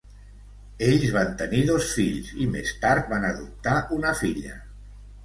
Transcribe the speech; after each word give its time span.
Ells 0.85 1.11
van 1.17 1.35
tenir 1.41 1.59
dos 1.67 1.89
fills 1.97 2.31
i 2.45 2.47
més 2.55 2.71
tard 2.87 3.13
van 3.13 3.29
adoptar 3.29 3.77
una 3.99 4.15
filla. 4.23 4.57